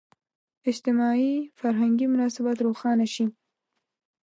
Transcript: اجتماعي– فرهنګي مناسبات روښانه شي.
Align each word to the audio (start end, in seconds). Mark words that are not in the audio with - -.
اجتماعي– 0.71 1.29
فرهنګي 1.59 2.07
مناسبات 2.13 2.57
روښانه 2.67 3.07
شي. 3.13 3.25